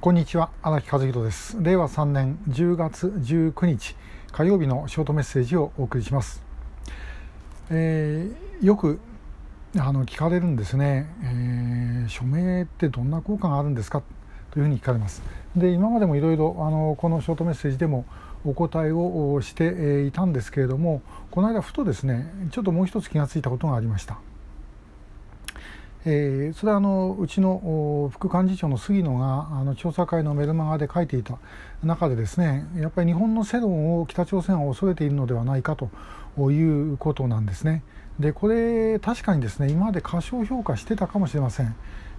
[0.00, 1.56] こんにちは荒木和弘です。
[1.60, 3.96] 令和3年10月19日
[4.30, 6.40] 火曜日のショートメッセージをお送りします、
[7.68, 9.00] えー、よく
[9.76, 14.04] あの聞かれるんですね、えー、署名ってどんな効果があるんですか？
[14.52, 15.20] というふうに聞かれます。
[15.56, 18.04] で今までもいろいろあのこのショートメッセージでも
[18.44, 21.02] お答えをしていたんですけれども
[21.32, 24.20] この間ふとですねちょっともう一つ気がついたことがありました。
[26.10, 31.36] えー、それはあのうちの副幹事長の杉野があの調査会のメルマガで書いていた
[31.84, 35.90] 中でですねやっぱり日本の世論を北朝鮮は恐れているのではないかと
[36.50, 37.82] いうことなんですね。
[38.18, 41.76] でこれ確かにですね今まで過小評価してたかもしれません。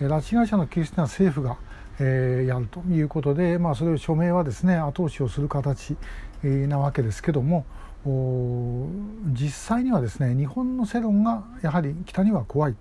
[0.00, 1.56] 拉致被害者の救出は政府が、
[1.98, 5.96] えー、やるということで、まあ、それを署名はですね後押しをする形、
[6.44, 7.66] なわけですけども
[9.32, 12.76] 実際にはですね日本の世論がやはり北には怖い。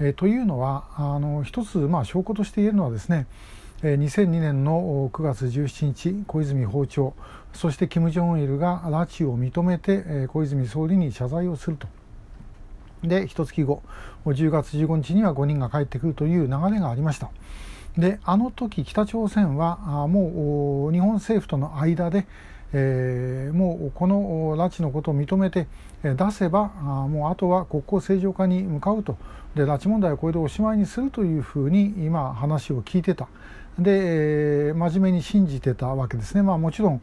[0.00, 3.26] え、というのはあの一つ、まあ、証拠として言えるのはですね
[3.82, 7.14] 2002年の9月17日小泉訪朝
[7.52, 11.86] そして金正恩が拉致を認めて小泉総理に謝罪をすると。
[13.04, 13.82] で一月後
[14.26, 17.30] 10月15日には5人が帰ってくるという流れがありました。
[17.96, 22.26] であの時北朝鮮はもう日本政府との間で
[22.72, 25.66] えー、もうこの拉致のことを認めて
[26.02, 26.68] 出せば
[27.08, 29.16] もうあとは国交正常化に向かうと。
[29.54, 33.28] で拉致問題をこれでおしまいにするというふうに今話を聞いてた。
[33.78, 37.02] で、えー、真面目に信じてたわけですね、まあ、もちろん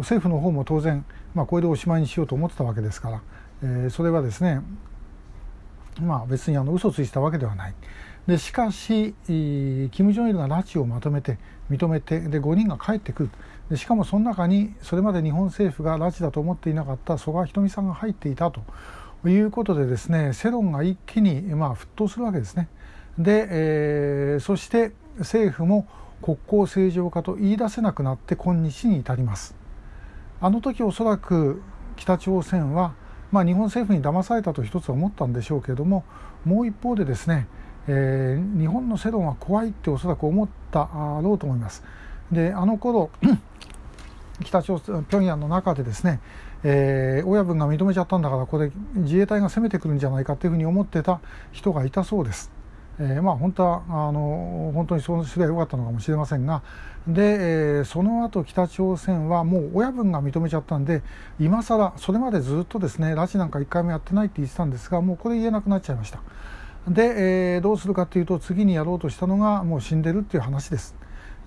[0.00, 3.22] 政府の方も当然、まあ、これでおしまいにしようと思ってたわけですから、
[3.62, 4.60] えー、それはですね
[6.00, 7.74] まあ別にあの嘘ついてたわけではない。
[8.26, 11.38] でしかし金正日が拉致をまとめて
[11.76, 13.30] 認めてで5人が帰ってくる
[13.70, 18.62] でしかもその中にそれまで日本政府が拉致だと思っていなかった曽我ひとみさんが入っていたと
[19.28, 22.68] いうことでですね世論が一気にまあ沸騰するわけですね。
[23.18, 25.86] で、えー、そして政府も
[26.22, 29.54] 国交正常化と言い出せなくなって今日に至ります。
[30.40, 31.62] あの時おそらく
[31.96, 32.94] 北朝鮮は、
[33.30, 36.04] まあ、日本政府に騙されたと一つは思ったんでしょうけれども
[36.44, 37.46] もう一方でですね
[37.88, 40.88] えー、日本の世論は怖いっておそらく思った
[41.22, 41.82] ろうと思います。
[42.30, 43.10] であの頃
[44.42, 46.20] 北朝鮮平壌の中でですね、
[46.64, 51.20] えー、親分が認めちゃったんだからこれ自衛隊が攻めてくるんじゃないかというふうに思ってた
[51.52, 52.50] 人がいたそうです。
[52.98, 56.62] えー、まあ本当はあの本当にそうすればよかったのかもしれませんが
[57.06, 61.02] で、えー、その後北朝鮮はもう親分が認めちゃったんで
[61.40, 66.20] 今更それまでずっとですね拉致なんか1回もやってないって言ってたんですがもうこれ言えなくなっちゃいました。
[66.88, 70.94] で、えー、どうするかというと次にやろうとしたのがもう死んでるっていう話です。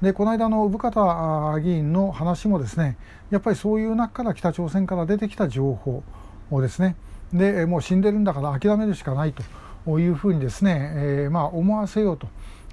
[0.02, 2.98] でこの間の生方議員の話もですね
[3.32, 6.04] やっぱりそういう中から北朝鮮から出てきた情報
[6.52, 6.96] をですね
[7.34, 9.34] でもう死んでるんだから諦めるしかない
[9.86, 12.28] というふうにですね、えー、まあ思わせようと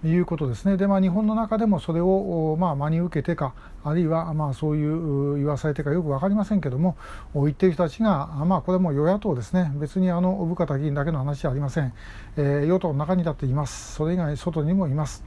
[0.05, 0.77] いうことですね。
[0.77, 3.55] で、まあ、日本の中でもそれを、まあ、真に受けてか
[3.85, 6.97] あるいは、まあ、そういう言わされてかよく分かりませんけども
[7.35, 9.73] 言っている人たちが、まあ、これも与野党ですね。
[9.77, 11.93] 別にあの生方議員だけの話じゃありません、
[12.37, 13.95] えー、与党の中にだっています。
[13.95, 15.23] それ以外外にもいます。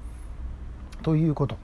[1.03, 1.57] ということ。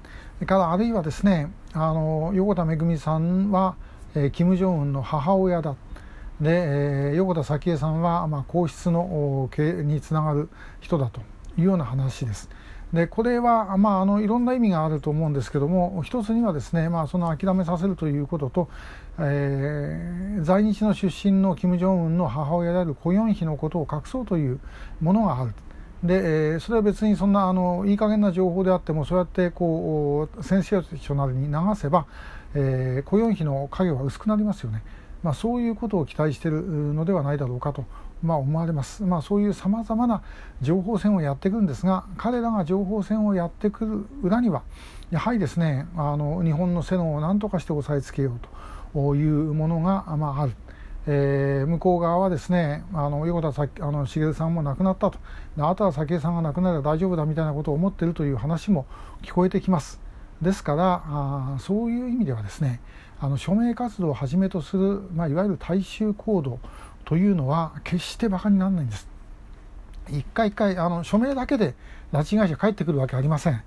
[0.46, 3.76] からあるいはですねあの横田めぐみさんは、
[4.16, 5.76] えー、金正恩の母親だ。
[6.40, 11.22] で、えー、横田早紀江さんは、まあ、皇室の経につながる人だと
[11.58, 12.50] いうような話です。
[12.94, 18.70] でこれは、まあ、あのいろんな意味があると思うんですけども一つにはですね、まあ、その諦めさせるということと、
[19.18, 24.60] えー、在日の出身の金正恩の母親であるコ・ヨンヒのことを隠そうという
[25.00, 25.54] ものがある。
[26.04, 26.16] で、
[26.54, 32.08] えー、それは別にそんなあのいい加減な情報であってもそうやってこうセンセーショナルに流せば、
[32.56, 34.84] えー、コ・ヨンヒの影は薄くなりますよね。
[35.24, 37.86] まあ、そういうことを期待しているのではないだろうかと
[38.24, 40.22] まあ、思われます、まあ、そういうさまざまな
[40.62, 44.64] 情報戦をやっていくんですが彼らが情報戦をやってくる裏には
[45.10, 48.40] やはりですねあの日本の世論を何とかして押さえつけよう
[48.94, 50.54] というものが、まあ、ある。
[51.08, 55.18] えー、向こう側はですねあの横田さあの茂さんも亡くなったと。
[55.58, 58.86] あとは早紀江さんが亡くなれば大丈夫だみたいなことを思っているという話も
[59.24, 60.00] 聞こえてきます。
[60.42, 62.82] ですからあそういう意味ではですね
[63.20, 66.60] あの署名活動をはじめとする、まあ、いわゆる大衆行動
[67.06, 69.08] というのは決して馬鹿にならないんです。
[70.10, 71.76] 一回一回あの署名だけで
[72.12, 73.64] 拉致被害者帰ってくるわけありません。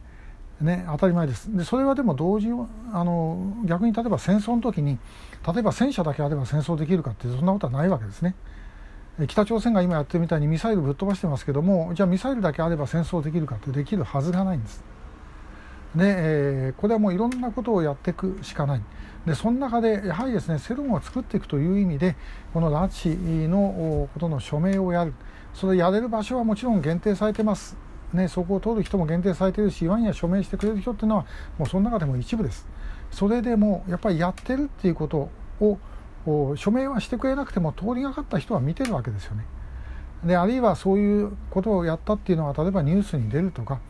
[0.60, 1.54] ね、当たり前です。
[1.56, 2.48] でそれはでも同時
[2.92, 4.98] あの逆に例えば戦争の時に
[5.46, 8.34] 例えば戦車だけあれば戦争できるかってそんなことはないわけですね。
[9.28, 14.82] 北朝鮮が今やってるみたいにミサイルぶっ飛ばしてますけどもじゃあミサイルだけあれば戦争できるかってできるはずがないんです。
[15.94, 18.82] で、えー、これはもういろんなことをやっていくしかない。
[19.26, 22.14] でその中でやはりですね世論を作っていくという意味で
[22.52, 25.14] この拉致のことの署名をやる
[25.54, 27.76] それやれる場所はもちろん限定されてます
[28.14, 31.26] ね、そこを通る人も限定されてるし、ワンや署名してくれる人っていうのは、
[31.58, 32.66] もうその中でも一部です。
[33.10, 35.30] それでもやっぱりやってるっていうこと
[35.60, 39.44] を署名はしてくれなくても通りがかった人は見てるわけですよね。
[40.24, 43.80] であるいはそういうことをやったっていうのは例えばニュースに出るとか、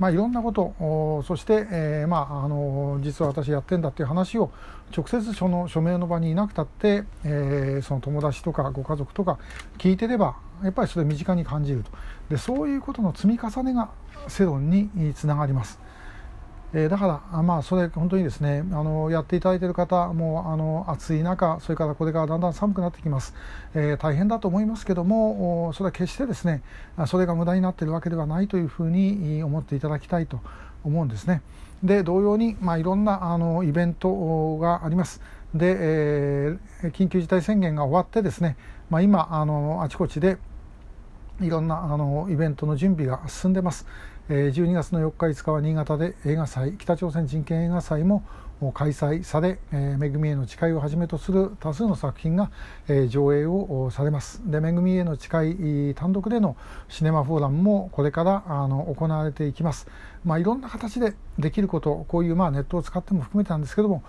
[0.00, 4.50] まあ、いろんなことそして、えー、まあ、あの実は私やってんだっていう話を
[4.96, 9.38] 直接その署名の場にいなくたって、えー、その友達とかご家族とか
[9.76, 11.90] 聞いてればやっぱりそれ身近に感じると
[12.30, 13.90] でそういうことの積み重ねが
[14.26, 15.78] 世論につながります。
[16.72, 23.34] えー、だから、まあ、それ本当にですねあのやっていただいている方もあの暑い中それからこれからだんだん寒くなってきます、
[23.74, 26.62] えー、大変だと思いますけどもそれは決してですね
[27.06, 30.40] それが無駄になっているわけではないというふうに思っていただきたいと
[30.84, 31.42] 思うんですね。
[31.82, 35.20] で同様に、まあ、いろんなあのイベントがあります。
[35.54, 38.56] で、えー、緊急事態宣言が終わってですね、
[38.90, 40.38] まあ、今あのあちこちで
[41.40, 43.86] いろんなあのイベントの準備が進んでます。
[44.28, 48.22] 12月の4日5日は新潟で映画祭北朝鮮人権映画祭も
[48.74, 52.50] 開催され「めぐみへの誓い」をはじめとする多数の作品が
[53.08, 56.56] 上映をされますで恵みへの誓い単独での
[56.88, 59.88] シネマフォーラムもこれからあの行われていきます、
[60.24, 64.02] まあ、いろんな形でできることこういうまあネットを使っても含めてなんですけども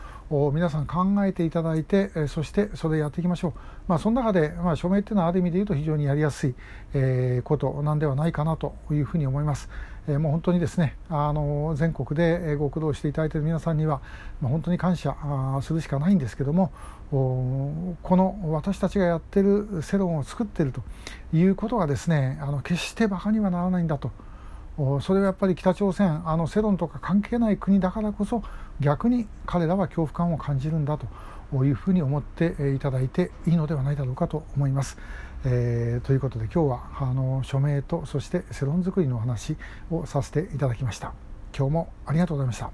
[0.54, 3.54] 皆さん考えていただいてそしてそれやっていきましょう、
[3.88, 6.56] まあ、その中で、まあ、署名っていうのはある意味で言うと非常にやりやすい、
[6.94, 9.70] えことなんではないかなというふうに思います。
[10.08, 14.02] えもう本当にですねあの全国でご苦労していただいている皆さんには、
[14.42, 15.16] まあ、本当に感謝
[15.62, 16.72] するしかないんですけども
[17.12, 20.82] この私たちがやってる世論を作っていると
[21.34, 24.12] いうことがですねあの決して馬鹿にはならないんだと。
[24.78, 28.44] それはやっぱり北朝鮮あの世論とか関係ない国だからこそ
[28.80, 34.98] 逆に彼らは恐怖感を感じるんだというふうに思っていただいていいのではないだろうかと思います。
[35.44, 39.58] えー、ということで今日はあの署名とそして世論作りのお話
[39.90, 41.14] をさせていただきました
[41.58, 42.70] 今日もありがとうございました